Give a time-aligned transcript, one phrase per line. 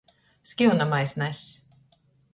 [0.51, 1.45] Skiunamais nazs.